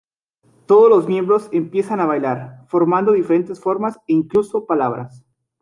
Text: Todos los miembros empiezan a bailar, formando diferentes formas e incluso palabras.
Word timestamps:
Todos 0.65 0.89
los 0.89 1.07
miembros 1.07 1.47
empiezan 1.51 1.99
a 1.99 2.07
bailar, 2.07 2.65
formando 2.69 3.11
diferentes 3.11 3.59
formas 3.59 3.97
e 4.07 4.13
incluso 4.13 4.65
palabras. 4.65 5.23